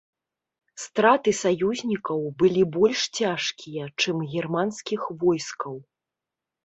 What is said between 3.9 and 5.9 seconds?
чым германскіх войскаў.